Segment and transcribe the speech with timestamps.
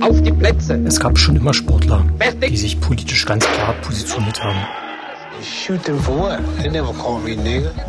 [0.00, 0.80] auf die Plätze.
[0.86, 2.04] Es gab schon immer Sportler,
[2.42, 4.87] die sich politisch ganz klar positioniert haben.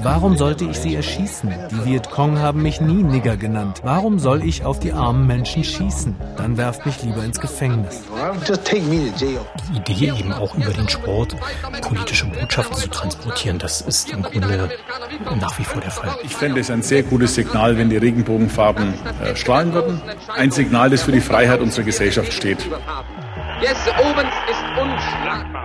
[0.04, 1.54] Warum sollte ich sie erschießen?
[1.72, 3.82] Die Vietcong haben mich nie Nigger genannt.
[3.84, 6.16] Warum soll ich auf die armen Menschen schießen?
[6.38, 8.04] Dann werft mich lieber ins Gefängnis.
[9.70, 11.36] Die Idee eben auch über den Sport
[11.82, 14.70] politische Botschaften zu transportieren, das ist im Grunde
[15.40, 16.16] nach wie vor der Fall.
[16.24, 18.94] Ich fände es ein sehr gutes Signal, wenn die Regenbogenfarben
[19.24, 20.02] äh, strahlen würden.
[20.28, 22.60] Ein Signal, das für die Freiheit unserer Gesellschaft steht.
[23.62, 25.59] Jesse Owens ist unschlagbar.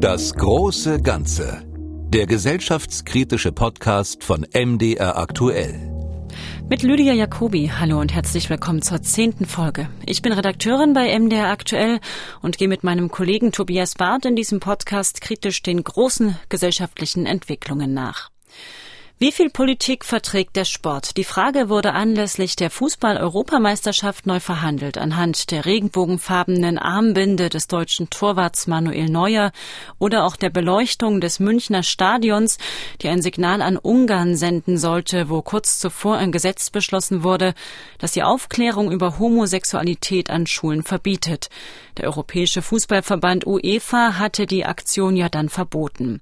[0.00, 1.64] Das große Ganze.
[2.10, 5.92] Der gesellschaftskritische Podcast von MDR aktuell.
[6.70, 7.72] Mit Lydia Jacobi.
[7.80, 9.88] Hallo und herzlich willkommen zur zehnten Folge.
[10.06, 11.98] Ich bin Redakteurin bei MDR aktuell
[12.42, 17.92] und gehe mit meinem Kollegen Tobias Barth in diesem Podcast kritisch den großen gesellschaftlichen Entwicklungen
[17.92, 18.30] nach.
[19.20, 21.16] Wie viel Politik verträgt der Sport?
[21.16, 24.96] Die Frage wurde anlässlich der Fußball-Europameisterschaft neu verhandelt.
[24.96, 29.50] Anhand der regenbogenfarbenen Armbinde des deutschen Torwarts Manuel Neuer
[29.98, 32.58] oder auch der Beleuchtung des Münchner Stadions,
[33.02, 37.54] die ein Signal an Ungarn senden sollte, wo kurz zuvor ein Gesetz beschlossen wurde,
[37.98, 41.50] das die Aufklärung über Homosexualität an Schulen verbietet.
[41.96, 46.20] Der Europäische Fußballverband UEFA hatte die Aktion ja dann verboten.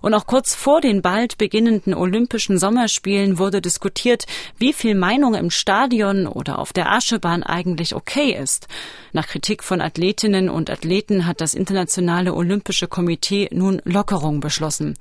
[0.00, 2.23] Und auch kurz vor den bald beginnenden Olympischen
[2.58, 4.24] Sommerspielen wurde diskutiert,
[4.58, 8.68] wie viel Meinung im Stadion oder auf der Aschebahn eigentlich okay ist.
[9.12, 14.94] Nach Kritik von Athletinnen und Athleten hat das Internationale Olympische Komitee nun Lockerung beschlossen.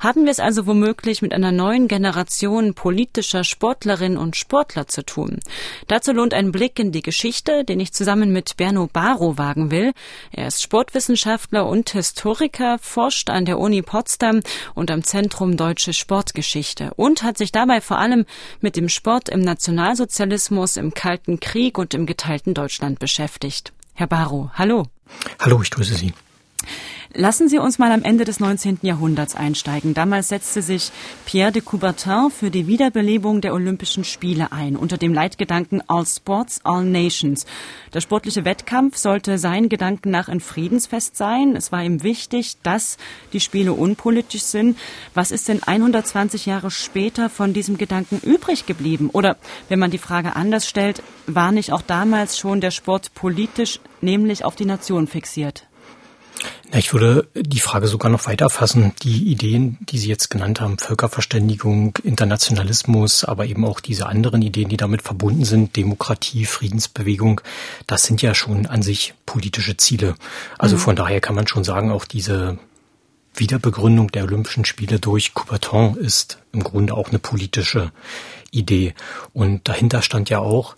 [0.00, 5.40] Haben wir es also womöglich mit einer neuen Generation politischer Sportlerinnen und Sportler zu tun?
[5.86, 9.92] Dazu lohnt ein Blick in die Geschichte, den ich zusammen mit Berno Baro wagen will.
[10.32, 14.40] Er ist Sportwissenschaftler und Historiker, forscht an der Uni Potsdam
[14.74, 18.24] und am Zentrum Deutsche Sportgeschichte und hat sich dabei vor allem
[18.60, 23.72] mit dem Sport im Nationalsozialismus, im Kalten Krieg und im geteilten Deutschland beschäftigt.
[23.94, 24.86] Herr Barrow, hallo.
[25.40, 26.12] Hallo, ich grüße Sie.
[27.20, 28.78] Lassen Sie uns mal am Ende des 19.
[28.82, 29.92] Jahrhunderts einsteigen.
[29.92, 30.92] Damals setzte sich
[31.26, 36.60] Pierre de Coubertin für die Wiederbelebung der Olympischen Spiele ein, unter dem Leitgedanken All Sports,
[36.62, 37.44] All Nations.
[37.92, 41.56] Der sportliche Wettkampf sollte seinen Gedanken nach ein Friedensfest sein.
[41.56, 42.98] Es war ihm wichtig, dass
[43.32, 44.78] die Spiele unpolitisch sind.
[45.12, 49.10] Was ist denn 120 Jahre später von diesem Gedanken übrig geblieben?
[49.12, 53.80] Oder wenn man die Frage anders stellt, war nicht auch damals schon der Sport politisch,
[54.00, 55.67] nämlich auf die Nation fixiert?
[56.72, 58.92] Ich würde die Frage sogar noch weiter fassen.
[59.02, 64.68] Die Ideen, die Sie jetzt genannt haben, Völkerverständigung, Internationalismus, aber eben auch diese anderen Ideen,
[64.68, 67.40] die damit verbunden sind, Demokratie, Friedensbewegung,
[67.86, 70.14] das sind ja schon an sich politische Ziele.
[70.58, 70.80] Also mhm.
[70.80, 72.58] von daher kann man schon sagen, auch diese
[73.34, 77.92] Wiederbegründung der Olympischen Spiele durch Coubertin ist im Grunde auch eine politische
[78.50, 78.94] Idee.
[79.32, 80.76] Und dahinter stand ja auch,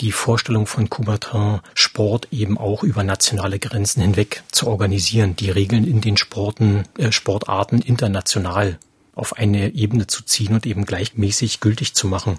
[0.00, 5.86] die Vorstellung von Coubertin, Sport eben auch über nationale Grenzen hinweg zu organisieren, die Regeln
[5.86, 8.78] in den Sporten, äh, Sportarten international
[9.16, 12.38] auf eine Ebene zu ziehen und eben gleichmäßig gültig zu machen.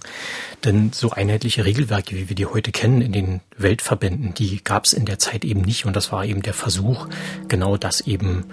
[0.64, 4.94] Denn so einheitliche Regelwerke, wie wir die heute kennen in den Weltverbänden, die gab es
[4.94, 5.86] in der Zeit eben nicht.
[5.86, 7.08] Und das war eben der Versuch,
[7.48, 8.46] genau das eben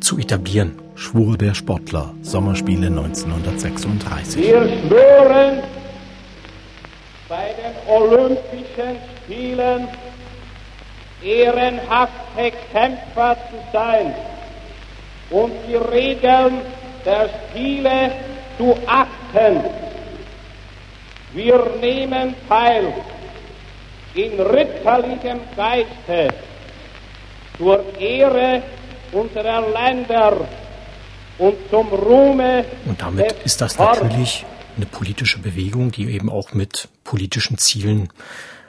[0.00, 0.78] zu etablieren.
[0.94, 4.40] Schwur der Sportler, Sommerspiele 1936.
[4.40, 5.62] Wir schwören
[7.86, 9.88] Olympischen Spielen
[11.22, 14.14] ehrenhafte Kämpfer zu sein
[15.30, 16.60] und die Regeln
[17.04, 18.12] der Spiele
[18.58, 19.64] zu achten.
[21.32, 22.92] Wir nehmen teil
[24.14, 26.34] in ritterlichem Geiste
[27.56, 28.62] zur Ehre
[29.12, 30.36] unserer Länder
[31.38, 32.64] und zum Ruhme.
[32.84, 34.44] Und damit ist das natürlich
[34.76, 38.08] eine politische Bewegung, die eben auch mit politischen Zielen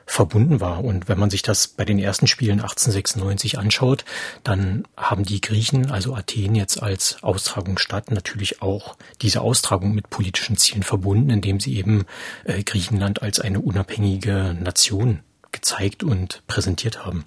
[0.05, 0.83] verbunden war.
[0.83, 4.05] Und wenn man sich das bei den ersten Spielen 1896 anschaut,
[4.43, 10.57] dann haben die Griechen, also Athen jetzt als Austragungsstadt, natürlich auch diese Austragung mit politischen
[10.57, 12.05] Zielen verbunden, indem sie eben
[12.43, 15.19] äh, Griechenland als eine unabhängige Nation
[15.51, 17.23] gezeigt und präsentiert haben.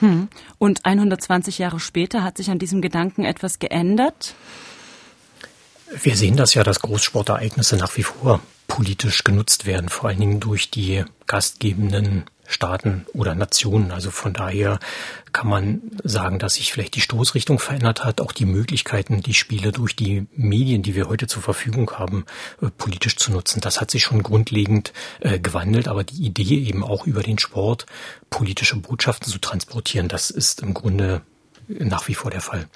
[0.00, 0.28] Hm.
[0.58, 4.34] Und 120 Jahre später hat sich an diesem Gedanken etwas geändert?
[5.90, 10.40] Wir sehen das ja, dass Großsportereignisse nach wie vor politisch genutzt werden, vor allen Dingen
[10.40, 13.90] durch die gastgebenden Staaten oder Nationen.
[13.90, 14.78] Also von daher
[15.32, 19.72] kann man sagen, dass sich vielleicht die Stoßrichtung verändert hat, auch die Möglichkeiten, die Spiele
[19.72, 22.24] durch die Medien, die wir heute zur Verfügung haben,
[22.62, 23.60] äh, politisch zu nutzen.
[23.60, 27.86] Das hat sich schon grundlegend äh, gewandelt, aber die Idee eben auch über den Sport
[28.30, 31.22] politische Botschaften zu transportieren, das ist im Grunde
[31.68, 32.68] nach wie vor der Fall.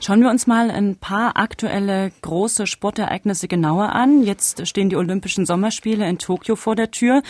[0.00, 4.22] Schauen wir uns mal ein paar aktuelle große Sportereignisse genauer an.
[4.22, 7.22] Jetzt stehen die Olympischen Sommerspiele in Tokio vor der Tür.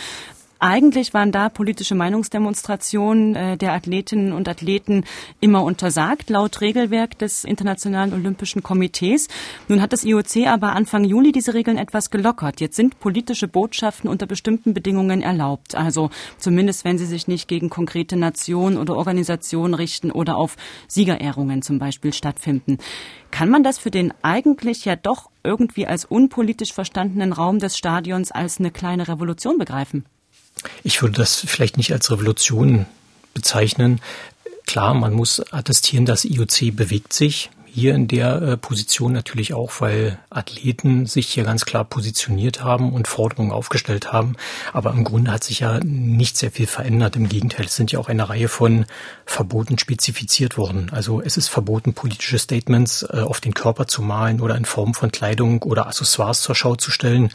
[0.59, 5.03] Eigentlich waren da politische Meinungsdemonstrationen äh, der Athletinnen und Athleten
[5.41, 9.27] immer untersagt, laut Regelwerk des Internationalen Olympischen Komitees.
[9.67, 12.61] Nun hat das IOC aber Anfang Juli diese Regeln etwas gelockert.
[12.61, 15.75] Jetzt sind politische Botschaften unter bestimmten Bedingungen erlaubt.
[15.75, 20.55] Also zumindest, wenn sie sich nicht gegen konkrete Nationen oder Organisationen richten oder auf
[20.87, 22.77] Siegerehrungen zum Beispiel stattfinden.
[23.29, 28.31] Kann man das für den eigentlich ja doch irgendwie als unpolitisch verstandenen Raum des Stadions
[28.31, 30.05] als eine kleine Revolution begreifen?
[30.83, 32.85] Ich würde das vielleicht nicht als Revolution
[33.33, 34.01] bezeichnen.
[34.65, 39.81] Klar, man muss attestieren, das IOC bewegt sich hier in der äh, Position natürlich auch,
[39.81, 44.37] weil Athleten sich hier ganz klar positioniert haben und Forderungen aufgestellt haben.
[44.71, 47.17] Aber im Grunde hat sich ja nicht sehr viel verändert.
[47.17, 48.85] Im Gegenteil, es sind ja auch eine Reihe von
[49.25, 50.89] Verboten spezifiziert worden.
[50.93, 54.93] Also es ist verboten, politische Statements äh, auf den Körper zu malen oder in Form
[54.93, 57.29] von Kleidung oder Accessoires zur Schau zu stellen.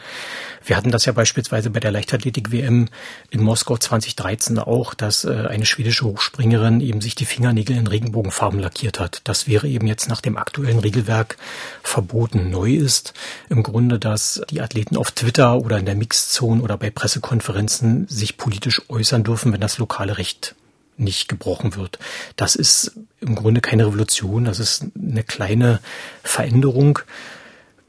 [0.65, 2.89] Wir hatten das ja beispielsweise bei der Leichtathletik-WM
[3.31, 8.59] in Moskau 2013 auch, dass äh, eine schwedische Hochspringerin eben sich die Fingernägel in Regenbogenfarben
[8.59, 9.21] lackiert hat.
[9.25, 11.37] Das wäre eben jetzt nach dem dem aktuellen Regelwerk
[11.83, 12.51] verboten.
[12.51, 13.15] Neu ist
[13.49, 18.37] im Grunde, dass die Athleten auf Twitter oder in der Mixzone oder bei Pressekonferenzen sich
[18.37, 20.55] politisch äußern dürfen, wenn das lokale Recht
[20.97, 21.99] nicht gebrochen wird.
[22.37, 25.81] Das ist im Grunde keine Revolution, das ist eine kleine
[26.23, 27.01] Veränderung.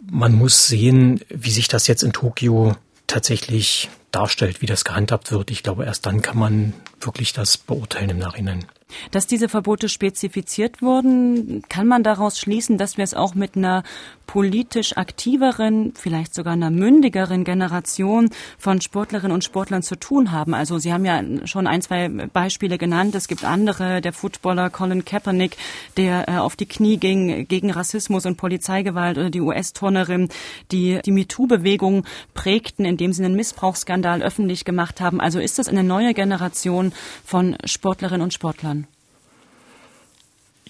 [0.10, 2.76] Man muss sehen, wie sich das jetzt in Tokio
[3.08, 5.52] tatsächlich darstellt, wie das gehandhabt wird.
[5.52, 8.66] Ich glaube, erst dann kann man wirklich das beurteilen im Nachhinein.
[9.12, 13.84] Dass diese Verbote spezifiziert wurden, kann man daraus schließen, dass wir es auch mit einer
[14.32, 20.54] politisch aktiveren, vielleicht sogar einer mündigeren Generation von Sportlerinnen und Sportlern zu tun haben.
[20.54, 23.14] Also Sie haben ja schon ein, zwei Beispiele genannt.
[23.14, 25.58] Es gibt andere, der Footballer Colin Kaepernick,
[25.98, 30.30] der äh, auf die Knie ging gegen Rassismus und Polizeigewalt oder die US-Turnerin,
[30.72, 35.20] die die MeToo-Bewegung prägten, indem sie einen Missbrauchsskandal öffentlich gemacht haben.
[35.20, 36.94] Also ist das eine neue Generation
[37.26, 38.81] von Sportlerinnen und Sportlern?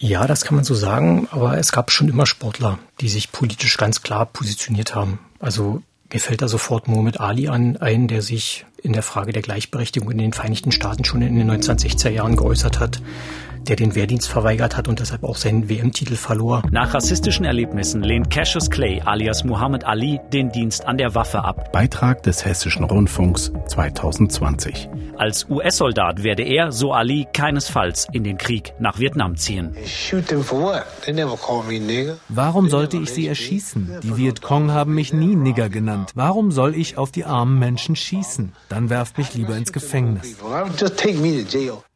[0.04, 3.78] Ja, das kann man so sagen, aber es gab schon immer Sportler, die sich politisch
[3.78, 5.20] ganz klar positioniert haben.
[5.40, 9.42] Also mir fällt da sofort Mohamed Ali an, ein, der sich in der Frage der
[9.42, 13.02] Gleichberechtigung in den Vereinigten Staaten schon in den 1960er Jahren geäußert hat
[13.68, 16.64] der den Wehrdienst verweigert hat und deshalb auch seinen WM-Titel verlor.
[16.72, 21.72] Nach rassistischen Erlebnissen lehnt Cassius Clay alias Muhammad Ali den Dienst an der Waffe ab.
[21.72, 24.90] Beitrag des Hessischen Rundfunks 2020.
[25.18, 29.76] Als US-Soldat werde er, so Ali, keinesfalls in den Krieg nach Vietnam ziehen.
[32.30, 34.00] Warum sollte ich sie erschießen?
[34.02, 36.12] Die Vietcong haben mich nie Nigger genannt.
[36.16, 38.54] Warum soll ich auf die armen Menschen schießen?
[38.72, 40.38] Dann werft mich lieber ins Gefängnis.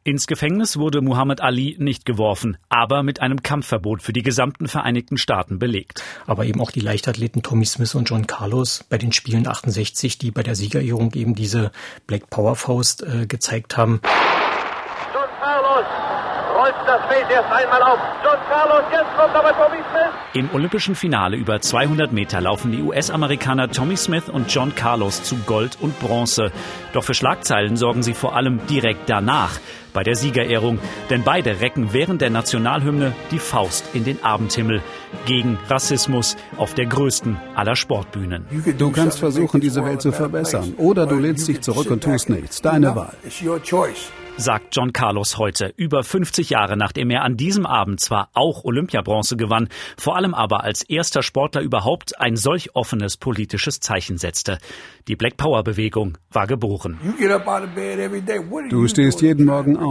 [0.04, 5.16] Ins Gefängnis wurde Muhammad Ali nicht geworfen, aber mit einem Kampfverbot für die gesamten Vereinigten
[5.16, 6.02] Staaten belegt.
[6.26, 10.30] Aber eben auch die Leichtathleten Tommy Smith und John Carlos bei den Spielen 68, die
[10.30, 11.72] bei der Siegerehrung eben diese
[12.06, 14.02] Black Power Faust äh, gezeigt haben.
[16.66, 17.98] Rollt das Feld erst einmal auf.
[18.24, 20.12] John Carlos, jetzt kommt aber Tommy Smith.
[20.34, 25.36] Im olympischen Finale über 200 Meter laufen die US-Amerikaner Tommy Smith und John Carlos zu
[25.46, 26.50] Gold und Bronze.
[26.92, 29.60] Doch für Schlagzeilen sorgen sie vor allem direkt danach
[29.96, 30.78] bei der Siegerehrung,
[31.08, 34.82] denn beide recken während der Nationalhymne die Faust in den Abendhimmel
[35.24, 38.44] gegen Rassismus auf der größten aller Sportbühnen.
[38.76, 42.60] Du kannst versuchen, diese Welt zu verbessern, oder du lehnst dich zurück und tust nichts.
[42.60, 43.14] Deine Wahl
[44.36, 49.36] sagt John Carlos heute, über 50 Jahre nachdem er an diesem Abend zwar auch Olympiabronze
[49.36, 54.58] gewann, vor allem aber als erster Sportler überhaupt ein solch offenes politisches Zeichen setzte.
[55.08, 56.98] Die Black Power Bewegung war geboren.
[58.68, 59.85] Du stehst jeden Morgen auf.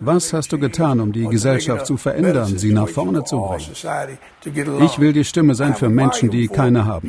[0.00, 4.82] Was hast du getan, um die Gesellschaft zu verändern, sie nach vorne zu bringen?
[4.84, 7.08] Ich will die Stimme sein für Menschen, die keine haben.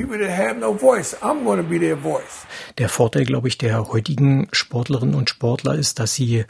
[2.77, 6.45] Der Vorteil, glaube ich, der heutigen Sportlerinnen und Sportler ist, dass sie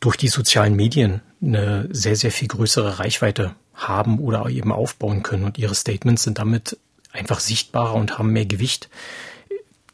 [0.00, 5.44] durch die sozialen Medien eine sehr, sehr viel größere Reichweite haben oder eben aufbauen können.
[5.44, 6.78] Und ihre Statements sind damit
[7.12, 8.88] einfach sichtbarer und haben mehr Gewicht.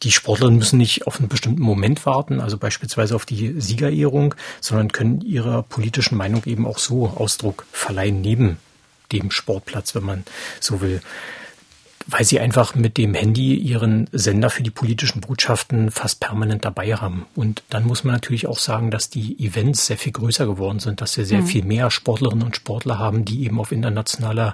[0.02, 4.92] Die Sportler müssen nicht auf einen bestimmten Moment warten, also beispielsweise auf die Siegerehrung, sondern
[4.92, 8.56] können ihrer politischen Meinung eben auch so Ausdruck verleihen neben
[9.12, 10.24] dem Sportplatz, wenn man
[10.60, 11.02] so will
[12.06, 16.96] weil sie einfach mit dem Handy ihren Sender für die politischen Botschaften fast permanent dabei
[16.96, 17.26] haben.
[17.34, 21.00] Und dann muss man natürlich auch sagen, dass die Events sehr viel größer geworden sind,
[21.00, 21.46] dass wir sehr mhm.
[21.46, 24.52] viel mehr Sportlerinnen und Sportler haben, die eben auf internationaler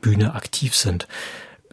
[0.00, 1.06] Bühne aktiv sind.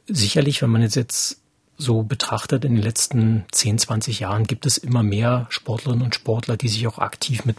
[0.07, 1.41] Sicherlich, wenn man jetzt, jetzt
[1.77, 6.58] so betrachtet, in den letzten 10, 20 Jahren gibt es immer mehr Sportlerinnen und Sportler,
[6.58, 7.58] die sich auch aktiv mit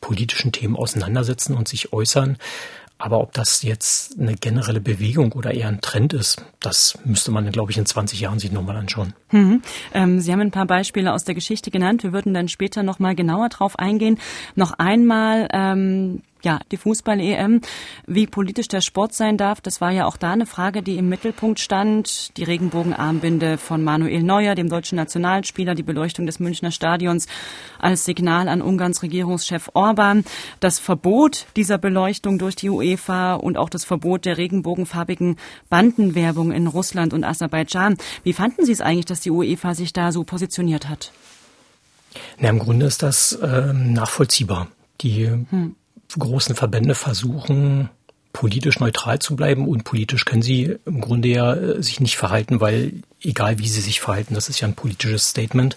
[0.00, 2.36] politischen Themen auseinandersetzen und sich äußern.
[2.98, 7.50] Aber ob das jetzt eine generelle Bewegung oder eher ein Trend ist, das müsste man,
[7.52, 9.12] glaube ich, in 20 Jahren sich nochmal anschauen.
[9.32, 9.62] Mhm.
[9.92, 12.04] Ähm, Sie haben ein paar Beispiele aus der Geschichte genannt.
[12.04, 14.18] Wir würden dann später nochmal genauer drauf eingehen.
[14.54, 17.60] Noch einmal ähm, ja, die Fußball-EM,
[18.06, 21.08] wie politisch der Sport sein darf, das war ja auch da eine Frage, die im
[21.08, 22.36] Mittelpunkt stand.
[22.36, 27.26] Die Regenbogenarmbinde von Manuel Neuer, dem deutschen Nationalspieler, die Beleuchtung des Münchner Stadions
[27.80, 30.24] als Signal an Ungarns Regierungschef Orban,
[30.60, 35.38] das Verbot dieser Beleuchtung durch die UEFA und auch das Verbot der regenbogenfarbigen
[35.68, 37.96] Bandenwerbung in Russland und Aserbaidschan.
[38.22, 41.10] Wie fanden Sie es eigentlich, dass die UEFA sich da so positioniert hat?
[42.38, 44.68] Na, Im Grunde ist das äh, nachvollziehbar.
[45.00, 45.74] Die hm
[46.18, 47.90] großen Verbände versuchen,
[48.32, 52.60] politisch neutral zu bleiben und politisch können sie im Grunde ja äh, sich nicht verhalten,
[52.60, 55.76] weil egal wie sie sich verhalten, das ist ja ein politisches Statement.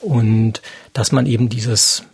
[0.00, 0.60] Und
[0.92, 2.04] dass man eben dieses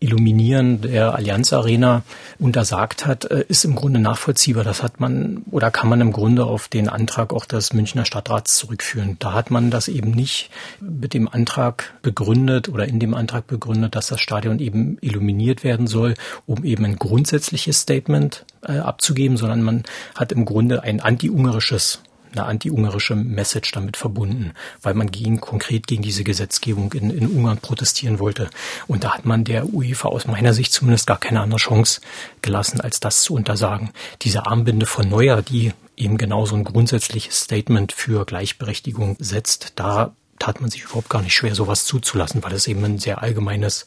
[0.00, 2.02] Illuminieren der Allianz Arena
[2.38, 4.62] untersagt hat, äh, ist im Grunde nachvollziehbar.
[4.62, 8.56] Das hat man oder kann man im Grunde auf den Antrag auch des Münchner Stadtrats
[8.56, 9.16] zurückführen.
[9.18, 10.50] Da hat man das eben nicht
[10.80, 15.88] mit dem Antrag begründet oder in dem Antrag begründet, dass das Stadion eben illuminiert werden
[15.88, 16.14] soll,
[16.46, 19.82] um eben ein grundsätzliches Statement äh, abzugeben, sondern man
[20.14, 26.02] hat im Grunde ein anti-ungarisches eine anti-ungarische Message damit verbunden, weil man gegen, konkret gegen
[26.02, 28.50] diese Gesetzgebung in, in Ungarn protestieren wollte.
[28.86, 32.00] Und da hat man der UEFA aus meiner Sicht zumindest gar keine andere Chance
[32.42, 33.90] gelassen, als das zu untersagen.
[34.22, 40.12] Diese Armbinde von Neuer, die eben genau so ein grundsätzliches Statement für Gleichberechtigung setzt, da
[40.38, 43.86] tat man sich überhaupt gar nicht schwer, sowas zuzulassen, weil es eben ein sehr allgemeines,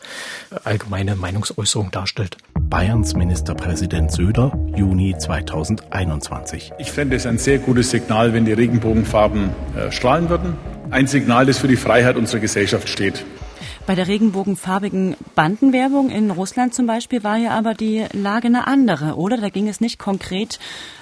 [0.64, 2.38] allgemeine Meinungsäußerung darstellt.
[2.60, 6.74] Bayerns Ministerpräsident Söder, Juni 2021.
[6.80, 10.58] Ich fände es ein sehr gutes Signal, wenn die Regenbogenfarben äh, strahlen würden.
[10.90, 13.26] Ein Signal, das für die Freiheit unserer Gesellschaft steht.
[13.92, 19.18] Bei der regenbogenfarbigen Bandenwerbung in Russland zum Beispiel war ja aber die Lage eine andere,
[19.18, 19.36] oder?
[19.36, 20.60] Da ging es nicht konkret,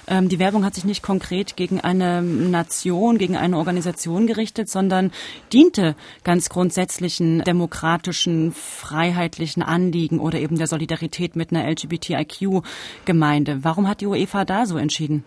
[0.08, 5.12] ähm, die Werbung hat sich nicht konkret gegen eine Nation, gegen eine Organisation gerichtet, sondern
[5.52, 5.94] diente
[6.24, 13.62] ganz grundsätzlichen demokratischen, freiheitlichen Anliegen oder eben der Solidarität mit einer LGBTIQ-Gemeinde.
[13.62, 15.22] Warum hat die UEFA da so entschieden?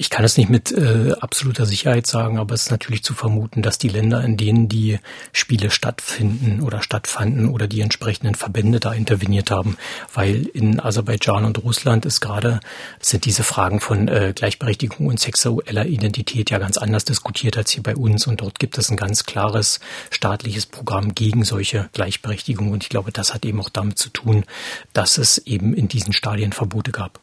[0.00, 3.62] Ich kann es nicht mit äh, absoluter Sicherheit sagen, aber es ist natürlich zu vermuten,
[3.62, 5.00] dass die Länder, in denen die
[5.32, 9.76] Spiele stattfinden oder stattfanden oder die entsprechenden Verbände da interveniert haben,
[10.14, 12.60] weil in Aserbaidschan und Russland ist gerade
[13.00, 17.82] sind diese Fragen von äh, Gleichberechtigung und sexueller Identität ja ganz anders diskutiert als hier
[17.82, 19.80] bei uns und dort gibt es ein ganz klares
[20.10, 24.44] staatliches Programm gegen solche Gleichberechtigung und ich glaube, das hat eben auch damit zu tun,
[24.92, 27.18] dass es eben in diesen Stadien Verbote gab.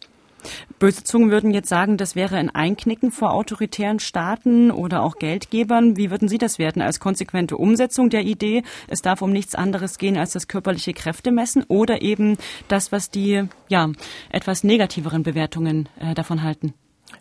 [0.79, 5.97] Böse Zungen würden jetzt sagen, das wäre ein Einknicken vor autoritären Staaten oder auch Geldgebern.
[5.97, 8.63] Wie würden Sie das werten als konsequente Umsetzung der Idee?
[8.87, 12.37] Es darf um nichts anderes gehen als das körperliche Kräftemessen oder eben
[12.67, 13.89] das, was die ja
[14.29, 16.73] etwas negativeren Bewertungen äh, davon halten?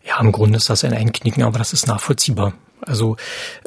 [0.02, 2.54] Ja, im Grunde ist das ein Einknicken, aber das ist nachvollziehbar.
[2.80, 3.16] Also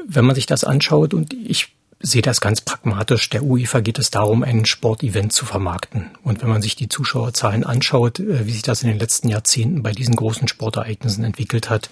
[0.06, 3.30] wenn man sich das anschaut und ich sehe das ganz pragmatisch.
[3.30, 6.12] Der UEFA geht es darum, ein Sportevent zu vermarkten.
[6.24, 9.84] Und wenn man sich die Zuschauerzahlen anschaut, äh, wie sich das in den letzten Jahrzehnten
[9.84, 11.90] bei diesen großen Sportereignissen entwickelt hat,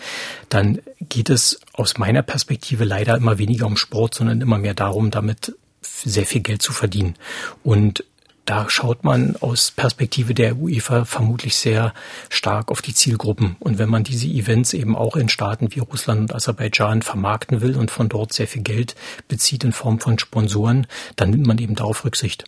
[0.49, 5.11] dann geht es aus meiner Perspektive leider immer weniger um Sport, sondern immer mehr darum,
[5.11, 7.15] damit sehr viel Geld zu verdienen.
[7.63, 8.03] Und
[8.45, 11.93] da schaut man aus Perspektive der UEFA vermutlich sehr
[12.29, 13.55] stark auf die Zielgruppen.
[13.59, 17.75] Und wenn man diese Events eben auch in Staaten wie Russland und Aserbaidschan vermarkten will
[17.75, 18.95] und von dort sehr viel Geld
[19.27, 20.85] bezieht in Form von Sponsoren,
[21.15, 22.45] dann nimmt man eben darauf Rücksicht.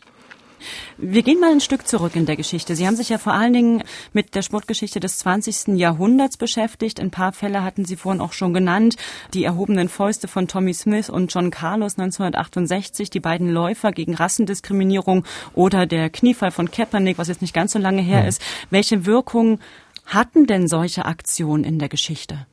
[0.97, 2.75] Wir gehen mal ein Stück zurück in der Geschichte.
[2.75, 3.83] Sie haben sich ja vor allen Dingen
[4.13, 5.77] mit der Sportgeschichte des 20.
[5.77, 6.99] Jahrhunderts beschäftigt.
[6.99, 8.95] Ein paar Fälle hatten Sie vorhin auch schon genannt.
[9.33, 15.23] Die erhobenen Fäuste von Tommy Smith und John Carlos 1968, die beiden Läufer gegen Rassendiskriminierung
[15.53, 18.27] oder der Kniefall von Kaepernick, was jetzt nicht ganz so lange her mhm.
[18.27, 18.41] ist.
[18.69, 19.59] Welche Wirkung
[20.05, 22.47] hatten denn solche Aktionen in der Geschichte?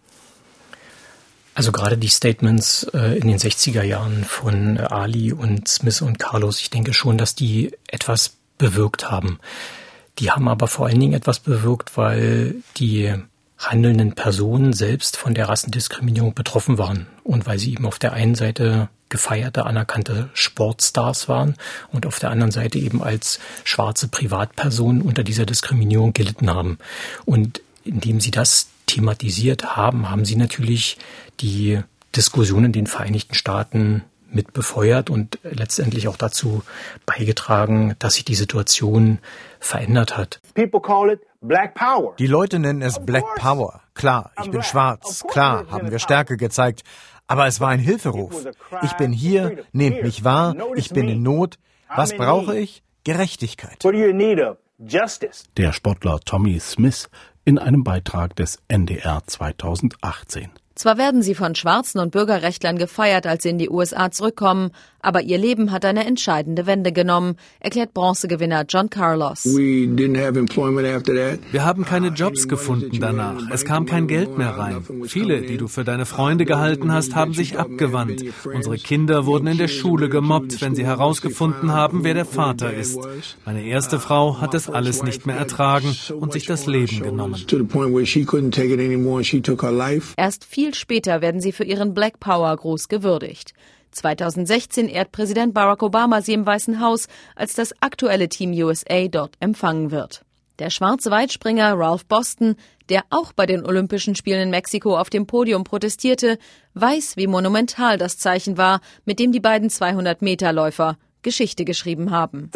[1.55, 6.61] Also gerade die Statements äh, in den 60er Jahren von Ali und Smith und Carlos,
[6.61, 9.39] ich denke schon, dass die etwas bewirkt haben.
[10.19, 13.15] Die haben aber vor allen Dingen etwas bewirkt, weil die
[13.59, 18.35] handelnden Personen selbst von der Rassendiskriminierung betroffen waren und weil sie eben auf der einen
[18.35, 21.55] Seite gefeierte, anerkannte Sportstars waren
[21.93, 26.79] und auf der anderen Seite eben als schwarze Privatpersonen unter dieser Diskriminierung gelitten haben.
[27.25, 30.99] Und indem sie das thematisiert haben, haben sie natürlich
[31.41, 31.81] die
[32.15, 36.63] Diskussion in den Vereinigten Staaten mit befeuert und letztendlich auch dazu
[37.07, 39.19] beigetragen, dass sich die Situation
[39.61, 40.41] verändert hat.
[42.19, 43.81] Die Leute nennen es Black Power.
[43.95, 45.25] Klar, ich bin schwarz.
[45.29, 46.83] Klar, haben wir Stärke gezeigt.
[47.27, 48.47] Aber es war ein Hilferuf.
[48.83, 51.59] Ich bin hier, nehmt mich wahr, ich bin in Not.
[51.89, 52.83] Was brauche ich?
[53.05, 53.79] Gerechtigkeit.
[55.57, 57.09] Der Sportler Tommy Smith
[57.45, 60.51] in einem Beitrag des NDR 2018.
[60.75, 64.73] Zwar werden sie von Schwarzen und Bürgerrechtlern gefeiert, als sie in die USA zurückkommen,
[65.05, 69.45] aber ihr Leben hat eine entscheidende Wende genommen, erklärt Bronzegewinner John Carlos.
[69.45, 73.43] Wir haben keine Jobs gefunden danach.
[73.53, 74.85] Es kam kein Geld mehr rein.
[75.07, 78.25] Viele, die du für deine Freunde gehalten hast, haben sich abgewandt.
[78.45, 82.99] Unsere Kinder wurden in der Schule gemobbt, wenn sie herausgefunden haben, wer der Vater ist.
[83.45, 87.37] Meine erste Frau hat das alles nicht mehr ertragen und sich das Leben genommen.
[90.17, 93.55] Erst viel später werden sie für ihren Black Power groß gewürdigt.
[93.95, 99.37] 2016 ehrt Präsident Barack Obama sie im Weißen Haus, als das aktuelle Team USA dort
[99.41, 100.25] empfangen wird.
[100.59, 102.55] Der schwarze Weitspringer Ralph Boston,
[102.89, 106.39] der auch bei den Olympischen Spielen in Mexiko auf dem Podium protestierte,
[106.75, 112.51] weiß, wie monumental das Zeichen war, mit dem die beiden 200-Meter-Läufer Geschichte geschrieben haben.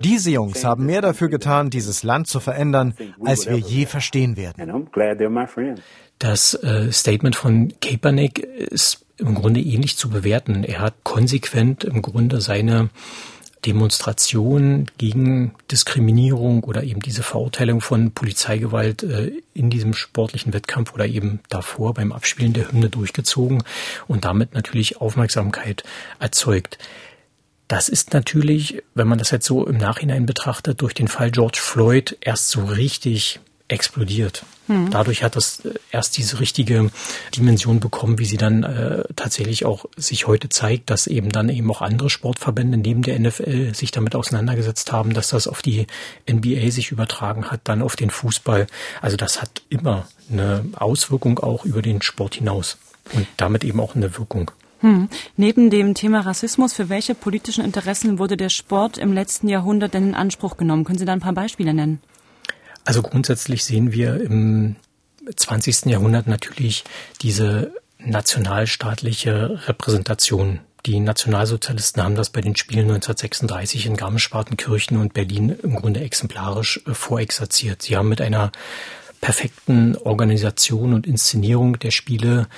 [0.00, 4.88] Diese Jungs haben mehr dafür getan, dieses Land zu verändern, als wir je verstehen werden.
[6.18, 10.64] Das äh, Statement von Kaepernick ist im Grunde ähnlich zu bewerten.
[10.64, 12.90] Er hat konsequent im Grunde seine
[13.66, 21.06] Demonstration gegen Diskriminierung oder eben diese Verurteilung von Polizeigewalt äh, in diesem sportlichen Wettkampf oder
[21.06, 23.64] eben davor beim Abspielen der Hymne durchgezogen
[24.06, 25.82] und damit natürlich Aufmerksamkeit
[26.20, 26.78] erzeugt.
[27.66, 31.58] Das ist natürlich, wenn man das jetzt so im Nachhinein betrachtet, durch den Fall George
[31.60, 34.44] Floyd erst so richtig explodiert.
[34.66, 34.90] Hm.
[34.90, 36.90] Dadurch hat das äh, erst diese richtige
[37.36, 41.70] Dimension bekommen, wie sie dann äh, tatsächlich auch sich heute zeigt, dass eben dann eben
[41.70, 45.86] auch andere Sportverbände neben der NFL sich damit auseinandergesetzt haben, dass das auf die
[46.30, 48.66] NBA sich übertragen hat, dann auf den Fußball.
[49.00, 52.78] Also das hat immer eine Auswirkung auch über den Sport hinaus
[53.14, 54.50] und damit eben auch eine Wirkung.
[54.80, 55.08] Hm.
[55.36, 60.08] Neben dem Thema Rassismus, für welche politischen Interessen wurde der Sport im letzten Jahrhundert denn
[60.08, 60.84] in Anspruch genommen?
[60.84, 62.00] Können Sie da ein paar Beispiele nennen?
[62.88, 64.76] Also grundsätzlich sehen wir im
[65.36, 65.84] 20.
[65.90, 66.84] Jahrhundert natürlich
[67.20, 70.60] diese nationalstaatliche Repräsentation.
[70.86, 76.80] Die Nationalsozialisten haben das bei den Spielen 1936 in Garmisch-Partenkirchen und Berlin im Grunde exemplarisch
[76.86, 77.82] äh, vorexerziert.
[77.82, 78.52] Sie haben mit einer
[79.20, 82.48] perfekten Organisation und Inszenierung der Spiele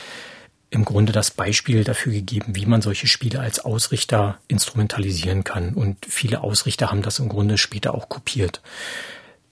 [0.70, 5.74] im Grunde das Beispiel dafür gegeben, wie man solche Spiele als Ausrichter instrumentalisieren kann.
[5.74, 8.62] Und viele Ausrichter haben das im Grunde später auch kopiert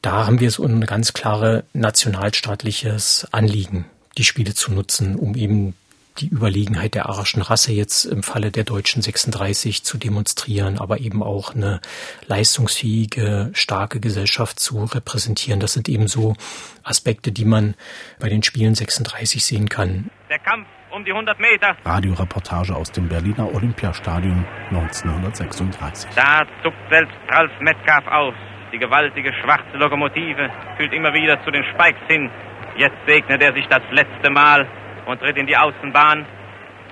[0.03, 5.75] da haben wir so ein ganz klare nationalstaatliches Anliegen, die Spiele zu nutzen, um eben
[6.21, 11.23] die Überlegenheit der arischen Rasse jetzt im Falle der deutschen 36 zu demonstrieren, aber eben
[11.23, 11.81] auch eine
[12.27, 15.61] leistungsfähige, starke Gesellschaft zu repräsentieren.
[15.61, 16.35] Das sind eben so
[16.83, 17.75] Aspekte, die man
[18.19, 20.11] bei den Spielen 36 sehen kann.
[20.29, 21.77] Der Kampf um die 100 Meter.
[21.85, 26.11] Radioreportage aus dem Berliner Olympiastadion 1936.
[26.17, 28.35] Da zuckt selbst Ralf Metcalf aus.
[28.73, 32.31] Die gewaltige schwarze Lokomotive fühlt immer wieder zu den Spikes hin.
[32.77, 34.67] Jetzt segnet er sich das letzte Mal
[35.07, 36.27] und tritt in die Außenbahn.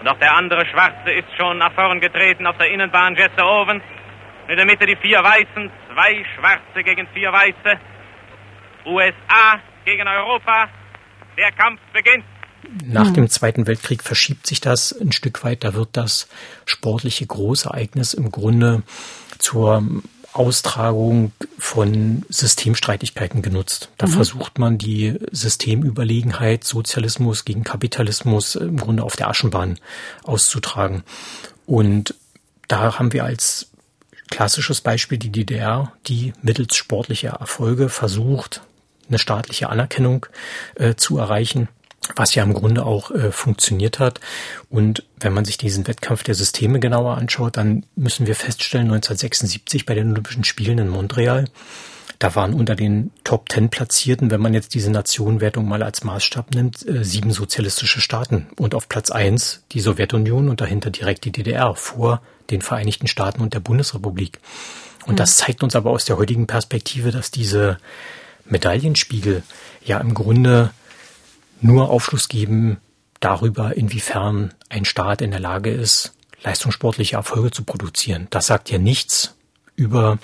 [0.00, 3.82] Und auch der andere Schwarze ist schon nach vorn getreten auf der Innenbahn Jesse Owens.
[4.48, 7.78] In der Mitte die vier Weißen, zwei Schwarze gegen vier Weiße.
[8.86, 10.68] USA gegen Europa.
[11.36, 12.24] Der Kampf beginnt.
[12.84, 15.62] Nach dem Zweiten Weltkrieg verschiebt sich das ein Stück weit.
[15.62, 16.28] Da wird das
[16.64, 18.82] sportliche Großereignis im Grunde
[19.38, 19.82] zur
[20.36, 23.90] Austragung von Systemstreitigkeiten genutzt.
[23.98, 24.12] Da mhm.
[24.12, 29.78] versucht man die Systemüberlegenheit Sozialismus gegen Kapitalismus im Grunde auf der Aschenbahn
[30.24, 31.02] auszutragen.
[31.66, 32.14] Und
[32.68, 33.70] da haben wir als
[34.30, 38.62] klassisches Beispiel die DDR, die mittels sportlicher Erfolge versucht,
[39.08, 40.26] eine staatliche Anerkennung
[40.74, 41.68] äh, zu erreichen
[42.14, 44.20] was ja im Grunde auch äh, funktioniert hat.
[44.70, 49.86] Und wenn man sich diesen Wettkampf der Systeme genauer anschaut, dann müssen wir feststellen, 1976
[49.86, 51.46] bei den Olympischen Spielen in Montreal,
[52.18, 56.54] da waren unter den Top Ten Platzierten, wenn man jetzt diese Nationenwertung mal als Maßstab
[56.54, 58.46] nimmt, äh, sieben sozialistische Staaten.
[58.56, 63.42] Und auf Platz eins die Sowjetunion und dahinter direkt die DDR vor den Vereinigten Staaten
[63.42, 64.38] und der Bundesrepublik.
[65.06, 65.16] Und mhm.
[65.16, 67.78] das zeigt uns aber aus der heutigen Perspektive, dass diese
[68.46, 69.42] Medaillenspiegel
[69.84, 70.70] ja im Grunde
[71.60, 72.78] nur Aufschluss geben
[73.20, 78.26] darüber, inwiefern ein Staat in der Lage ist, leistungssportliche Erfolge zu produzieren.
[78.30, 79.34] Das sagt ja nichts
[79.74, 80.18] über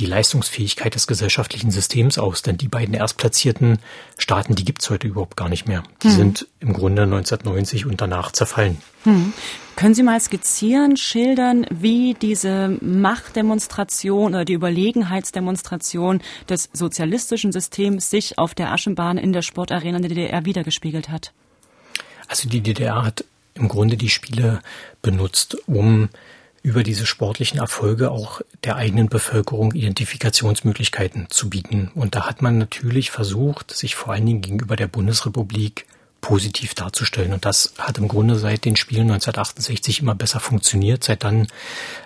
[0.00, 3.78] die Leistungsfähigkeit des gesellschaftlichen Systems aus, denn die beiden erstplatzierten
[4.16, 5.82] Staaten, die gibt's heute überhaupt gar nicht mehr.
[6.02, 6.16] Die hm.
[6.16, 8.78] sind im Grunde 1990 und danach zerfallen.
[9.04, 9.32] Hm.
[9.76, 18.38] Können Sie mal skizzieren, schildern, wie diese Machtdemonstration oder die Überlegenheitsdemonstration des sozialistischen Systems sich
[18.38, 21.32] auf der Aschenbahn in der Sportarena der DDR wiedergespiegelt hat?
[22.28, 24.60] Also die DDR hat im Grunde die Spiele
[25.02, 26.08] benutzt, um
[26.62, 31.90] über diese sportlichen Erfolge auch der eigenen Bevölkerung Identifikationsmöglichkeiten zu bieten.
[31.94, 35.86] Und da hat man natürlich versucht, sich vor allen Dingen gegenüber der Bundesrepublik
[36.20, 37.32] positiv darzustellen.
[37.32, 41.04] Und das hat im Grunde seit den Spielen 1968 immer besser funktioniert.
[41.04, 41.46] Seit dann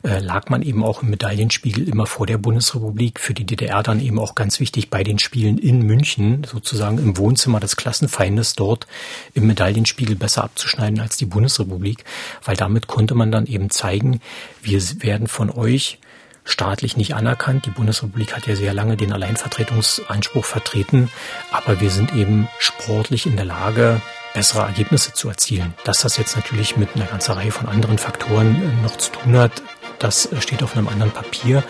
[0.03, 3.21] äh, lag man eben auch im Medaillenspiegel immer vor der Bundesrepublik.
[3.21, 7.17] Für die DDR dann eben auch ganz wichtig bei den Spielen in München, sozusagen im
[7.17, 8.87] Wohnzimmer des Klassenfeindes dort
[9.35, 12.05] im Medaillenspiegel besser abzuschneiden als die Bundesrepublik.
[12.45, 14.21] Weil damit konnte man dann eben zeigen,
[14.63, 15.99] wir werden von euch
[16.45, 17.67] staatlich nicht anerkannt.
[17.67, 21.11] Die Bundesrepublik hat ja sehr lange den Alleinvertretungsanspruch vertreten,
[21.51, 24.01] aber wir sind eben sportlich in der Lage,
[24.35, 25.75] bessere Ergebnisse zu erzielen.
[25.85, 29.39] Dass das jetzt natürlich mit einer ganzen Reihe von anderen Faktoren äh, noch zu tun
[29.39, 29.63] hat,
[30.01, 31.63] das äh, steht auf einem anderen Papier.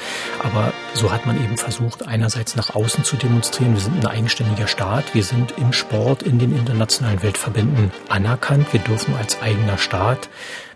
[0.42, 4.66] Aber so hat man eben versucht, einerseits nach außen zu demonstrieren, wir sind ein eigenständiger
[4.66, 10.30] Staat, wir sind im Sport, in den internationalen Weltverbänden anerkannt, wir dürfen als eigener Staat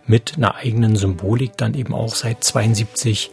[0.06, 3.30] mit einer eigenen Symbolik dann eben auch seit 72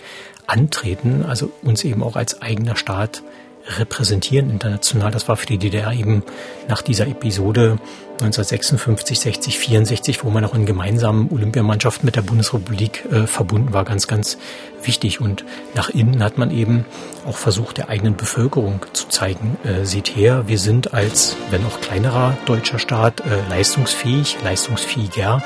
[0.48, 3.24] antreten, also uns eben auch als eigener Staat
[3.68, 5.12] repräsentieren international.
[5.12, 6.24] Das war für die DDR eben
[6.68, 7.80] nach dieser Episode
[8.22, 13.84] 1956, 60, 64, wo man auch in gemeinsamen Olympiamannschaften mit der Bundesrepublik äh, verbunden war,
[13.84, 14.38] ganz, ganz
[14.84, 15.20] wichtig.
[15.20, 16.86] Und nach innen hat man eben
[17.26, 21.82] auch versucht, der eigenen Bevölkerung zu zeigen, äh, seht her, wir sind als, wenn auch
[21.82, 25.44] kleinerer deutscher Staat, äh, leistungsfähig, leistungsfähiger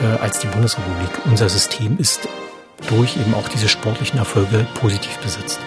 [0.00, 1.10] äh, als die Bundesrepublik.
[1.24, 2.28] Unser System ist
[2.88, 5.60] durch eben auch diese sportlichen Erfolge positiv besetzt.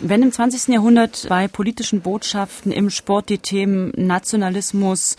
[0.00, 0.74] Wenn im 20.
[0.74, 5.16] Jahrhundert bei politischen Botschaften im Sport die Themen Nationalismus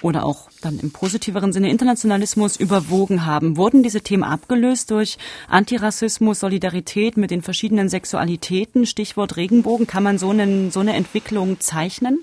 [0.00, 5.18] oder auch dann im positiveren Sinne Internationalismus überwogen haben, wurden diese Themen abgelöst durch
[5.48, 9.86] Antirassismus, Solidarität mit den verschiedenen Sexualitäten, Stichwort Regenbogen.
[9.86, 12.20] Kann man so, einen, so eine Entwicklung zeichnen?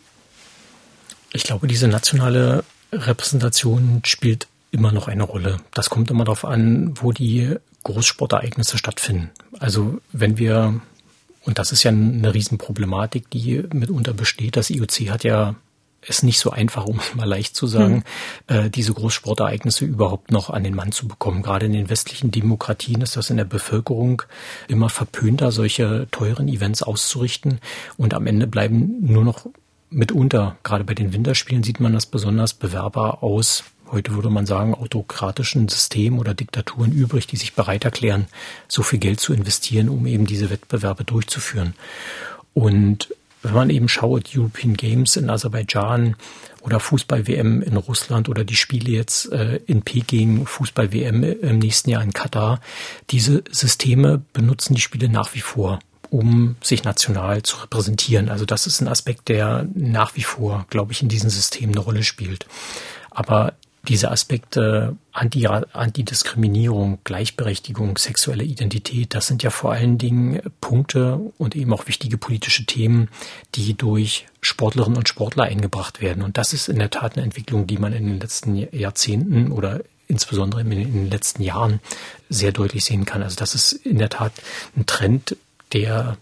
[1.32, 5.58] Ich glaube, diese nationale Repräsentation spielt immer noch eine Rolle.
[5.74, 7.56] Das kommt immer darauf an, wo die
[7.89, 9.32] Großsportereignisse stattfinden.
[9.60, 10.80] Also wenn wir,
[11.43, 15.56] und das ist ja eine Riesenproblematik, die mitunter besteht, das IOC hat ja
[16.08, 18.04] es nicht so einfach, um es mal leicht zu sagen,
[18.47, 18.65] hm.
[18.65, 21.41] äh, diese Großsportereignisse überhaupt noch an den Mann zu bekommen.
[21.41, 24.21] Gerade in den westlichen Demokratien ist das in der Bevölkerung
[24.67, 27.60] immer verpönter, solche teuren Events auszurichten.
[27.97, 29.47] Und am Ende bleiben nur noch
[29.89, 34.73] mitunter, gerade bei den Winterspielen sieht man das besonders, Bewerber aus heute würde man sagen,
[34.73, 38.28] autokratischen Systemen oder Diktaturen übrig, die sich bereit erklären,
[38.67, 41.73] so viel Geld zu investieren, um eben diese Wettbewerbe durchzuführen.
[42.54, 46.15] Und wenn man eben schaut, European Games in Aserbaidschan
[46.62, 52.04] oder Fußball-WM in Russland oder die Spiele jetzt äh, in Peking, Fußball-WM im nächsten Jahr
[52.04, 52.60] in Katar,
[53.12, 55.80] diese Systeme benutzen die Spiele nach wie vor
[56.12, 58.30] um sich national zu repräsentieren.
[58.30, 61.84] Also das ist ein Aspekt, der nach wie vor, glaube ich, in diesen Systemen eine
[61.84, 62.47] Rolle spielt.
[63.12, 63.54] Aber
[63.89, 71.56] diese Aspekte Anti Antidiskriminierung, Gleichberechtigung, sexuelle Identität, das sind ja vor allen Dingen Punkte und
[71.56, 73.10] eben auch wichtige politische Themen,
[73.56, 76.23] die durch Sportlerinnen und Sportler eingebracht werden.
[76.23, 79.82] Und das ist in der Tat eine Entwicklung, die man in den letzten Jahrzehnten oder
[80.08, 81.80] insbesondere in den letzten Jahren
[82.30, 83.23] sehr deutlich sehen kann.
[83.23, 84.34] Also das ist in der Tat
[84.78, 85.36] ein Trend,
[85.73, 86.17] der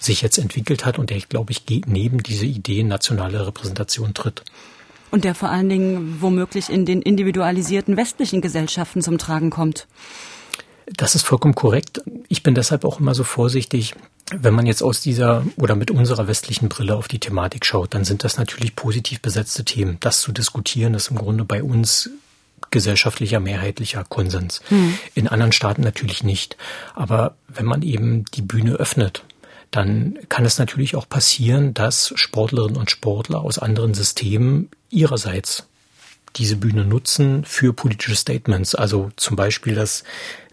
[0.00, 4.42] sich jetzt entwickelt hat und der, glaube ich, neben diese Idee nationale Repräsentation tritt.
[5.12, 9.86] Und der vor allen Dingen womöglich in den individualisierten westlichen Gesellschaften zum Tragen kommt.
[10.86, 12.00] Das ist vollkommen korrekt.
[12.28, 13.94] Ich bin deshalb auch immer so vorsichtig,
[14.34, 18.04] wenn man jetzt aus dieser oder mit unserer westlichen Brille auf die Thematik schaut, dann
[18.04, 19.98] sind das natürlich positiv besetzte Themen.
[20.00, 22.10] Das zu diskutieren ist im Grunde bei uns
[22.70, 24.62] gesellschaftlicher, mehrheitlicher Konsens.
[24.68, 24.94] Hm.
[25.14, 26.56] In anderen Staaten natürlich nicht.
[26.94, 29.24] Aber wenn man eben die Bühne öffnet
[29.72, 35.66] dann kann es natürlich auch passieren, dass Sportlerinnen und Sportler aus anderen Systemen ihrerseits
[36.36, 38.74] diese Bühne nutzen für politische Statements.
[38.74, 40.04] Also zum Beispiel, dass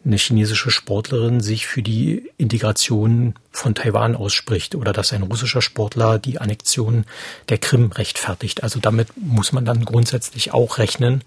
[0.06, 6.20] eine chinesische Sportlerin sich für die Integration von Taiwan ausspricht oder dass ein russischer Sportler
[6.20, 7.06] die Annexion
[7.50, 8.64] der Krim rechtfertigt.
[8.64, 11.24] Also damit muss man dann grundsätzlich auch rechnen,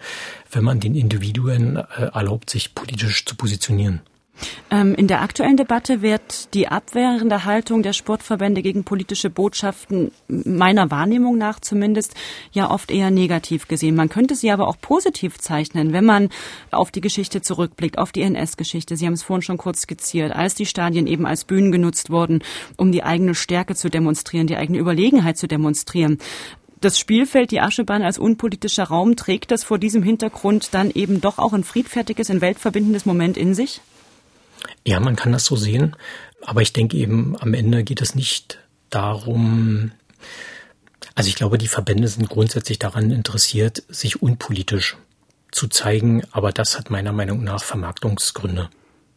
[0.51, 4.01] wenn man den Individuen äh, erlaubt, sich politisch zu positionieren.
[4.71, 10.91] Ähm, in der aktuellen Debatte wird die abwehrende Haltung der Sportverbände gegen politische Botschaften meiner
[10.91, 12.15] Wahrnehmung nach zumindest
[12.53, 13.95] ja oft eher negativ gesehen.
[13.95, 16.31] Man könnte sie aber auch positiv zeichnen, wenn man
[16.71, 18.97] auf die Geschichte zurückblickt, auf die NS-Geschichte.
[18.97, 22.43] Sie haben es vorhin schon kurz skizziert, als die Stadien eben als Bühnen genutzt wurden,
[22.77, 26.19] um die eigene Stärke zu demonstrieren, die eigene Überlegenheit zu demonstrieren
[26.81, 31.39] das Spielfeld, die Aschebahn als unpolitischer Raum, trägt das vor diesem Hintergrund dann eben doch
[31.39, 33.81] auch ein friedfertiges, ein weltverbindendes Moment in sich?
[34.87, 35.97] Ja, man kann das so sehen.
[36.43, 38.59] Aber ich denke eben, am Ende geht es nicht
[38.91, 39.93] darum,
[41.15, 44.97] also ich glaube, die Verbände sind grundsätzlich daran interessiert, sich unpolitisch
[45.51, 48.71] zu zeigen, aber das hat meiner Meinung nach Vermarktungsgründe.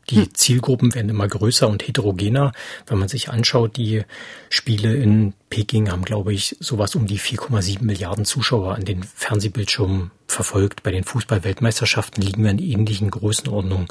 [0.09, 0.33] Die hm.
[0.35, 2.51] Zielgruppen werden immer größer und heterogener.
[2.85, 4.03] Wenn man sich anschaut, die
[4.49, 10.11] Spiele in Peking haben, glaube ich, sowas um die 4,7 Milliarden Zuschauer an den Fernsehbildschirmen
[10.27, 10.83] verfolgt.
[10.83, 13.87] Bei den Fußball-Weltmeisterschaften liegen wir in ähnlichen Größenordnungen.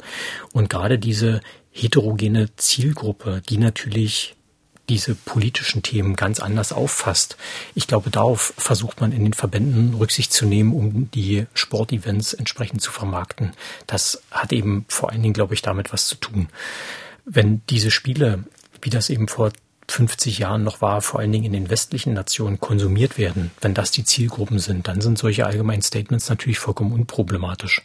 [0.53, 1.41] Und gerade diese
[1.75, 4.35] heterogene Zielgruppe, die natürlich
[4.87, 7.37] diese politischen Themen ganz anders auffasst.
[7.73, 12.81] Ich glaube, darauf versucht man in den Verbänden Rücksicht zu nehmen, um die Sportevents entsprechend
[12.81, 13.53] zu vermarkten.
[13.87, 16.49] Das hat eben vor allen Dingen, glaube ich, damit was zu tun.
[17.25, 18.43] Wenn diese Spiele,
[18.81, 19.51] wie das eben vor
[19.87, 23.91] 50 Jahren noch war, vor allen Dingen in den westlichen Nationen konsumiert werden, wenn das
[23.91, 27.81] die Zielgruppen sind, dann sind solche allgemeinen Statements natürlich vollkommen unproblematisch.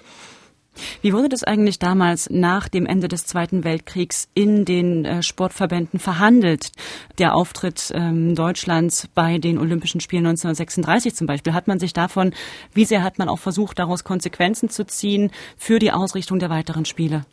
[1.03, 5.99] Wie wurde das eigentlich damals nach dem Ende des Zweiten Weltkriegs in den äh, Sportverbänden
[5.99, 6.73] verhandelt?
[7.19, 12.33] Der Auftritt ähm, Deutschlands bei den Olympischen Spielen 1936 zum Beispiel, hat man sich davon,
[12.73, 16.85] wie sehr hat man auch versucht, daraus Konsequenzen zu ziehen für die Ausrichtung der weiteren
[16.85, 17.25] Spiele?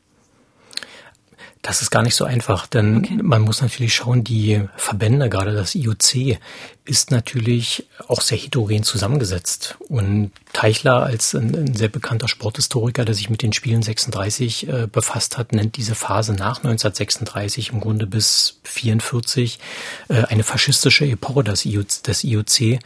[1.61, 3.19] Das ist gar nicht so einfach, denn okay.
[3.21, 6.37] man muss natürlich schauen, die Verbände, gerade das IOC,
[6.85, 9.77] ist natürlich auch sehr heterogen zusammengesetzt.
[9.89, 14.87] Und Teichler als ein, ein sehr bekannter Sporthistoriker, der sich mit den Spielen 36 äh,
[14.89, 19.59] befasst hat, nennt diese Phase nach 1936 im Grunde bis 44
[20.07, 22.79] äh, eine faschistische Epoche des IOC, des IOC,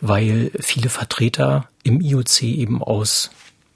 [0.00, 3.30] weil viele Vertreter im IOC eben aus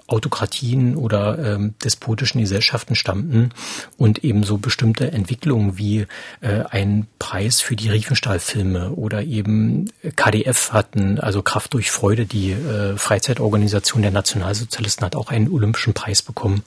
[0.09, 3.51] Autokratien oder ähm, despotischen Gesellschaften stammten
[3.99, 6.07] und ebenso bestimmte Entwicklungen wie
[6.41, 12.53] äh, ein Preis für die Riefenstahlfilme oder eben KDF hatten, also Kraft durch Freude, die
[12.53, 16.65] äh, Freizeitorganisation der Nationalsozialisten hat auch einen Olympischen Preis bekommen.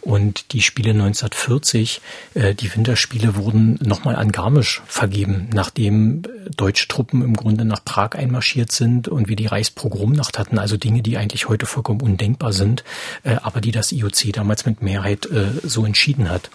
[0.00, 2.00] Und die Spiele 1940,
[2.34, 6.22] äh, die Winterspiele wurden nochmal an Garmisch vergeben, nachdem
[6.56, 11.02] deutsche Truppen im Grunde nach Prag einmarschiert sind und wir die Reichspogromnacht hatten, also Dinge,
[11.02, 12.84] die eigentlich heute vollkommen undenkbar sind,
[13.22, 16.50] äh, aber die das IOC damals mit Mehrheit äh, so entschieden hat.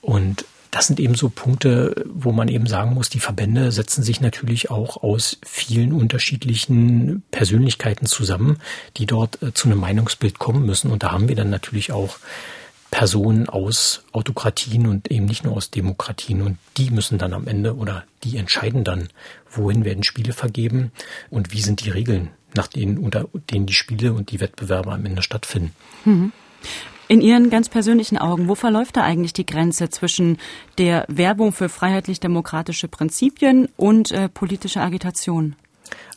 [0.00, 4.22] Und das sind eben so Punkte, wo man eben sagen muss, die Verbände setzen sich
[4.22, 8.56] natürlich auch aus vielen unterschiedlichen Persönlichkeiten zusammen,
[8.96, 10.90] die dort äh, zu einem Meinungsbild kommen müssen.
[10.90, 12.16] Und da haben wir dann natürlich auch
[12.92, 16.42] Personen aus Autokratien und eben nicht nur aus Demokratien.
[16.42, 19.08] Und die müssen dann am Ende oder die entscheiden dann,
[19.50, 20.92] wohin werden Spiele vergeben
[21.30, 25.06] und wie sind die Regeln, nach denen, unter denen die Spiele und die Wettbewerbe am
[25.06, 25.74] Ende stattfinden.
[26.04, 26.32] Mhm.
[27.08, 30.36] In Ihren ganz persönlichen Augen, wo verläuft da eigentlich die Grenze zwischen
[30.76, 35.56] der Werbung für freiheitlich-demokratische Prinzipien und äh, politischer Agitation?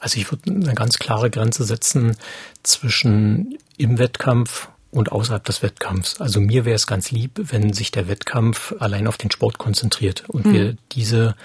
[0.01, 2.17] Also ich würde eine ganz klare Grenze setzen
[2.63, 6.21] zwischen im Wettkampf und außerhalb des Wettkampfs.
[6.21, 10.23] Also mir wäre es ganz lieb, wenn sich der Wettkampf allein auf den Sport konzentriert
[10.29, 10.53] und mhm.
[10.53, 11.36] wir diese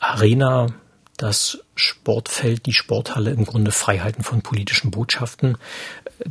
[0.00, 0.66] Arena,
[1.16, 5.56] das Sportfeld, die Sporthalle im Grunde frei halten von politischen Botschaften,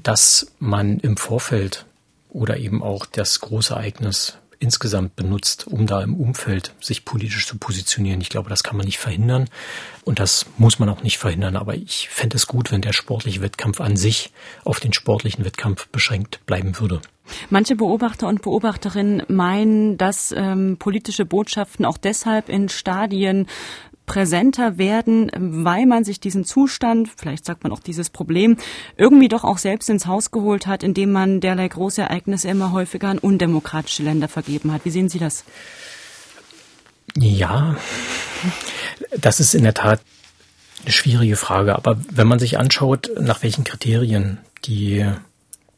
[0.03, 1.85] dass man im Vorfeld
[2.27, 7.57] oder eben auch das große Ereignis insgesamt benutzt, um da im Umfeld sich politisch zu
[7.57, 8.21] positionieren.
[8.21, 9.49] Ich glaube, das kann man nicht verhindern
[10.03, 11.55] und das muss man auch nicht verhindern.
[11.55, 14.31] Aber ich fände es gut, wenn der sportliche Wettkampf an sich
[14.65, 17.01] auf den sportlichen Wettkampf beschränkt bleiben würde.
[17.49, 23.47] Manche Beobachter und Beobachterinnen meinen, dass ähm, politische Botschaften auch deshalb in Stadien
[24.09, 25.29] präsenter werden,
[25.63, 28.57] weil man sich diesen Zustand, vielleicht sagt man auch dieses Problem,
[28.97, 33.09] irgendwie doch auch selbst ins Haus geholt hat, indem man derlei große Ereignisse immer häufiger
[33.09, 34.83] an undemokratische Länder vergeben hat.
[34.83, 35.43] Wie sehen Sie das?
[37.15, 37.75] Ja,
[39.15, 40.01] das ist in der Tat
[40.81, 41.75] eine schwierige Frage.
[41.75, 45.05] Aber wenn man sich anschaut, nach welchen Kriterien die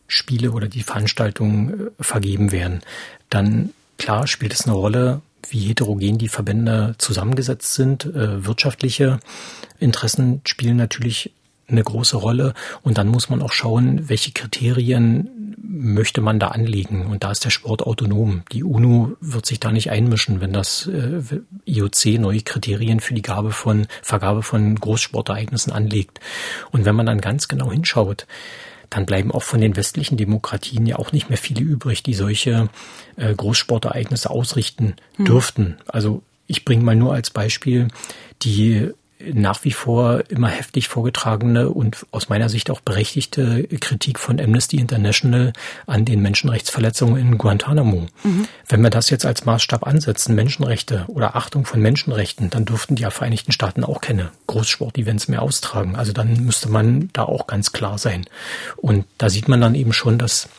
[0.08, 2.80] Spiele oder die Veranstaltungen äh, vergeben werden,
[3.30, 8.06] dann klar spielt es eine Rolle, wie heterogen die Verbände zusammengesetzt sind.
[8.06, 9.20] Äh, wirtschaftliche
[9.80, 11.32] Interessen spielen natürlich
[11.68, 12.54] eine große Rolle.
[12.84, 17.06] Und dann muss man auch schauen, welche Kriterien möchte man da anlegen.
[17.06, 18.44] Und da ist der Sport autonom.
[18.52, 21.22] Die UNO wird sich da nicht einmischen, wenn das äh,
[21.66, 26.20] IOC neue Kriterien für die Gabe von, Vergabe von Großsportereignissen anlegt.
[26.72, 28.28] Und wenn man dann ganz genau hinschaut,
[28.92, 32.70] dann bleiben auch von den westlichen Demokratien ja auch nicht mehr viele übrig, die solche
[33.16, 35.26] äh, Großsportereignisse ausrichten hm.
[35.26, 35.78] dürften.
[35.88, 37.88] Also ich bringe mal nur als Beispiel
[38.44, 38.92] die
[39.34, 44.78] nach wie vor immer heftig vorgetragene und aus meiner Sicht auch berechtigte Kritik von Amnesty
[44.78, 45.54] International
[45.88, 48.08] an den Menschenrechtsverletzungen in Guantanamo.
[48.24, 48.48] Mhm.
[48.68, 53.06] Wenn wir das jetzt als Maßstab ansetzen, Menschenrechte oder Achtung von Menschenrechten, dann dürften die
[53.12, 55.96] Vereinigten Staaten auch keine Großsportevents mehr austragen.
[55.96, 58.26] Also dann müsste man da auch ganz klar sein.
[58.78, 60.50] Und da sieht man dann eben schon, dass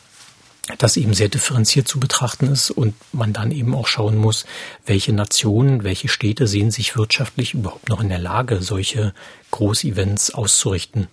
[0.77, 4.45] das eben sehr differenziert zu betrachten ist und man dann eben auch schauen muss,
[4.85, 9.13] welche Nationen, welche Städte sehen sich wirtschaftlich überhaupt noch in der Lage, solche
[9.51, 11.07] Großevents auszurichten.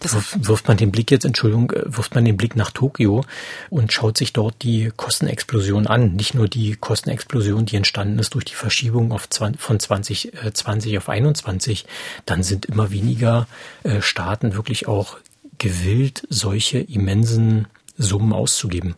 [0.00, 0.14] Das
[0.46, 3.24] wirft man den Blick jetzt, Entschuldigung, äh, wirft man den Blick nach Tokio
[3.68, 6.14] und schaut sich dort die Kostenexplosion an.
[6.14, 10.98] Nicht nur die Kostenexplosion, die entstanden ist durch die Verschiebung auf 20, von 2020 äh,
[10.98, 11.86] auf 21,
[12.26, 13.48] dann sind immer weniger
[13.82, 15.16] äh, Staaten wirklich auch
[15.58, 17.66] gewillt, solche immensen
[17.98, 18.94] Summen auszugeben.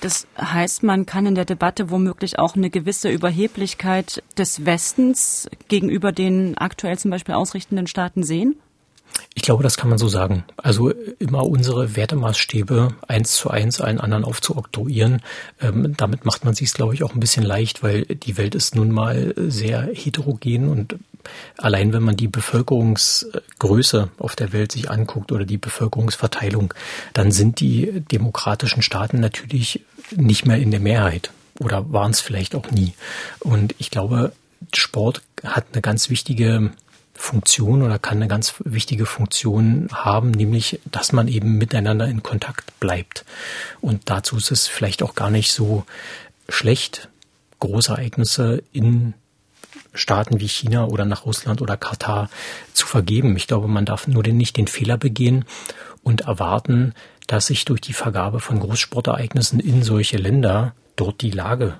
[0.00, 6.12] Das heißt, man kann in der Debatte womöglich auch eine gewisse Überheblichkeit des Westens gegenüber
[6.12, 8.56] den aktuell zum Beispiel ausrichtenden Staaten sehen?
[9.34, 10.44] Ich glaube, das kann man so sagen.
[10.56, 15.20] Also immer unsere Wertemaßstäbe eins zu eins allen anderen aufzuoktroyieren.
[15.60, 18.74] Ähm, damit macht man sich glaube ich, auch ein bisschen leicht, weil die Welt ist
[18.74, 20.96] nun mal sehr heterogen und
[21.56, 26.74] allein wenn man die Bevölkerungsgröße auf der Welt sich anguckt oder die Bevölkerungsverteilung,
[27.12, 32.54] dann sind die demokratischen Staaten natürlich nicht mehr in der Mehrheit oder waren es vielleicht
[32.54, 32.94] auch nie.
[33.40, 34.32] Und ich glaube,
[34.74, 36.72] Sport hat eine ganz wichtige
[37.14, 42.78] Funktion oder kann eine ganz wichtige Funktion haben, nämlich, dass man eben miteinander in Kontakt
[42.80, 43.24] bleibt.
[43.80, 45.84] Und dazu ist es vielleicht auch gar nicht so
[46.48, 47.08] schlecht,
[47.60, 49.14] große Ereignisse in
[49.92, 52.30] Staaten wie China oder nach Russland oder Katar
[52.72, 53.36] zu vergeben.
[53.36, 55.44] Ich glaube, man darf nur den, nicht den Fehler begehen
[56.02, 56.94] und erwarten,
[57.26, 61.74] dass sich durch die Vergabe von Großsportereignissen in solche Länder dort die Lage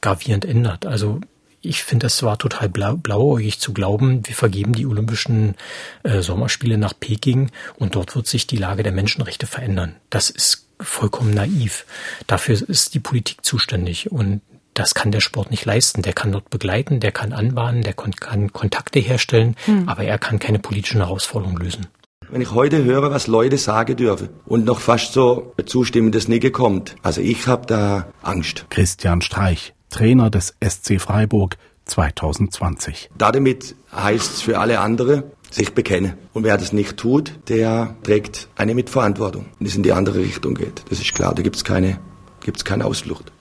[0.00, 0.86] gravierend ändert.
[0.86, 1.20] Also
[1.62, 5.56] ich finde, es war total blau, blauäugig zu glauben, wir vergeben die Olympischen
[6.02, 9.96] äh, Sommerspiele nach Peking und dort wird sich die Lage der Menschenrechte verändern.
[10.08, 11.84] Das ist vollkommen naiv.
[12.26, 14.40] Dafür ist die Politik zuständig und
[14.74, 16.02] das kann der Sport nicht leisten.
[16.02, 19.88] Der kann dort begleiten, der kann anbahnen, der kann Kontakte herstellen, hm.
[19.88, 21.86] aber er kann keine politischen Herausforderungen lösen.
[22.28, 26.94] Wenn ich heute höre, was Leute sagen dürfen und noch fast so zustimmendes Nicke kommt,
[27.02, 28.66] also ich habe da Angst.
[28.70, 31.56] Christian Streich, Trainer des SC Freiburg
[31.86, 33.10] 2020.
[33.18, 36.14] Damit heißt es für alle andere, sich bekennen.
[36.32, 40.54] Und wer das nicht tut, der trägt eine Mitverantwortung und es in die andere Richtung
[40.54, 40.84] geht.
[40.88, 41.98] Das ist klar, da gibt es keine,
[42.40, 43.32] gibt's keine Ausflucht.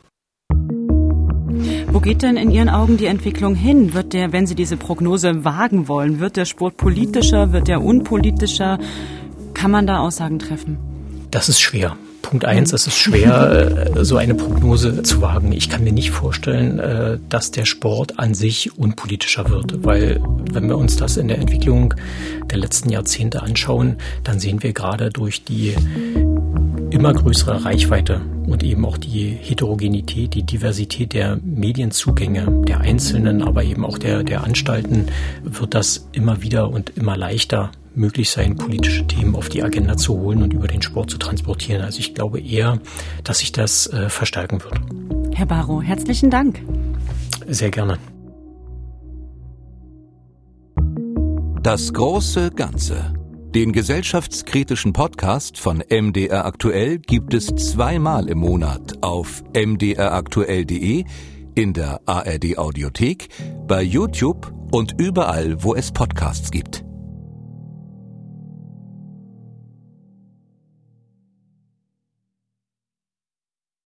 [1.92, 3.96] Wo geht denn in Ihren Augen die Entwicklung hin?
[3.96, 8.78] Wird der, wenn Sie diese Prognose wagen wollen, wird der Sport politischer, wird der unpolitischer?
[9.56, 10.78] Kann man da Aussagen treffen?
[11.32, 11.98] Das ist schwer.
[12.22, 15.52] Punkt eins, es ist schwer, äh, so eine Prognose zu wagen.
[15.52, 20.22] Ich kann mir nicht vorstellen, äh, dass der Sport an sich unpolitischer wird, weil
[20.52, 21.96] wenn wir uns das in der Entwicklung
[22.52, 25.74] der letzten Jahrzehnte anschauen, dann sehen wir gerade durch die
[26.92, 33.64] immer größere Reichweite und eben auch die Heterogenität, die Diversität der Medienzugänge der Einzelnen, aber
[33.64, 35.08] eben auch der, der Anstalten,
[35.44, 40.18] wird das immer wieder und immer leichter möglich sein, politische Themen auf die Agenda zu
[40.20, 41.82] holen und über den Sport zu transportieren.
[41.82, 42.80] Also ich glaube eher,
[43.24, 45.36] dass sich das äh, verstärken wird.
[45.36, 46.62] Herr Barrow, herzlichen Dank.
[47.48, 47.98] Sehr gerne.
[51.62, 53.19] Das große Ganze.
[53.56, 61.04] Den gesellschaftskritischen Podcast von MDR Aktuell gibt es zweimal im Monat auf mdraktuell.de,
[61.56, 63.30] in der ARD Audiothek,
[63.68, 66.86] bei YouTube und überall, wo es Podcasts gibt.